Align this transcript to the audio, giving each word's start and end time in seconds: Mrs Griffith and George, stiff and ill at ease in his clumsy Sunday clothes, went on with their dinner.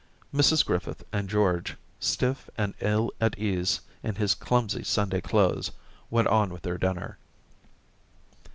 Mrs 0.33 0.65
Griffith 0.65 1.03
and 1.13 1.29
George, 1.29 1.77
stiff 1.99 2.49
and 2.57 2.73
ill 2.79 3.13
at 3.21 3.37
ease 3.37 3.81
in 4.01 4.15
his 4.15 4.33
clumsy 4.33 4.83
Sunday 4.83 5.21
clothes, 5.21 5.71
went 6.09 6.27
on 6.27 6.49
with 6.49 6.63
their 6.63 6.79
dinner. 6.79 7.19